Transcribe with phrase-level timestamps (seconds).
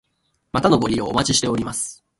[0.51, 2.03] またのご利用お待ちしております。